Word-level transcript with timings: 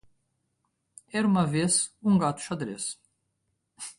Era 1.13 1.27
uma 1.27 1.45
vez, 1.45 1.93
um 2.01 2.17
gato 2.17 2.41
xadrez. 2.41 2.97